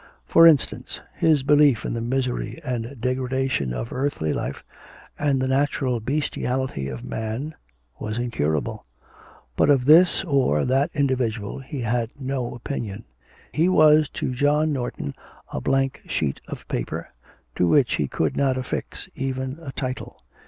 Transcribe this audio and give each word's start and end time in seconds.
For 0.25 0.47
instance, 0.47 0.99
his 1.13 1.43
belief 1.43 1.85
in 1.85 1.93
the 1.93 2.01
misery 2.01 2.59
and 2.65 2.99
degradation 2.99 3.71
of 3.71 3.93
earthly 3.93 4.33
life, 4.33 4.63
and 5.19 5.39
the 5.39 5.47
natural 5.47 5.99
bestiality 5.99 6.87
of 6.87 7.03
man, 7.05 7.53
was 7.99 8.17
incurable; 8.17 8.87
but 9.55 9.69
of 9.69 9.85
this 9.85 10.23
or 10.23 10.65
that 10.65 10.89
individual 10.95 11.59
he 11.59 11.81
had 11.81 12.09
no 12.19 12.55
opinion; 12.55 13.03
he 13.53 13.69
was 13.69 14.09
to 14.13 14.33
John 14.33 14.73
Norton 14.73 15.13
a 15.53 15.61
blank 15.61 16.01
sheet 16.07 16.41
of 16.47 16.67
paper, 16.67 17.09
to 17.55 17.67
which 17.67 17.97
he 17.97 18.07
could 18.07 18.35
not 18.35 18.57
affix 18.57 19.07
even 19.13 19.59
a 19.61 19.71
title. 19.71 20.23